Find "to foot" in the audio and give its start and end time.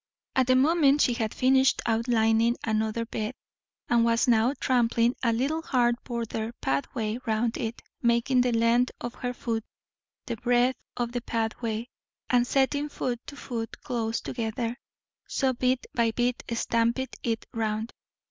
13.27-13.79